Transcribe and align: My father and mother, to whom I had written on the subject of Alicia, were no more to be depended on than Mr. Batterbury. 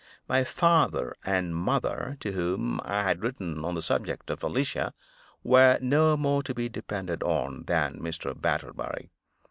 My 0.27 0.43
father 0.43 1.13
and 1.23 1.55
mother, 1.55 2.17
to 2.21 2.31
whom 2.31 2.81
I 2.83 3.03
had 3.03 3.21
written 3.21 3.63
on 3.63 3.75
the 3.75 3.83
subject 3.83 4.31
of 4.31 4.41
Alicia, 4.41 4.95
were 5.43 5.77
no 5.79 6.17
more 6.17 6.41
to 6.41 6.55
be 6.55 6.69
depended 6.69 7.21
on 7.21 7.65
than 7.65 7.99
Mr. 7.99 8.33
Batterbury. 8.33 9.11